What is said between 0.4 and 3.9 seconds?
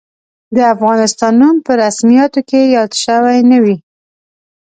د افغانستان نوم په رسمیاتو کې یاد شوی نه وي.